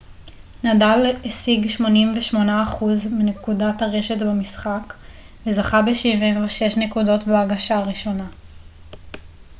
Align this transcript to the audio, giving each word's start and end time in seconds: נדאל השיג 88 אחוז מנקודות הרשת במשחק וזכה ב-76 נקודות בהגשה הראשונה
נדאל 0.63 1.15
השיג 1.25 1.67
88 1.67 2.63
אחוז 2.63 3.07
מנקודות 3.07 3.81
הרשת 3.81 4.17
במשחק 4.21 4.93
וזכה 5.45 5.81
ב-76 5.81 6.79
נקודות 6.79 7.23
בהגשה 7.23 7.75
הראשונה 7.75 8.27